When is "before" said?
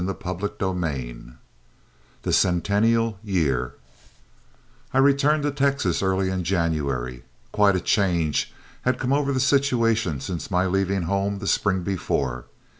11.83-12.45